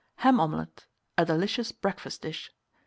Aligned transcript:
HAM 0.15 0.39
OMELET 0.39 0.87
(A 1.19 1.25
delicious 1.25 1.71
Breakfast 1.71 2.23
Dish.) 2.23 2.51